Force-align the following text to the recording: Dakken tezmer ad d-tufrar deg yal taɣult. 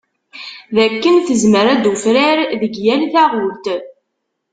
Dakken 0.75 1.15
tezmer 1.25 1.65
ad 1.73 1.79
d-tufrar 1.81 2.37
deg 2.61 2.73
yal 2.85 3.01
taɣult. 3.13 3.65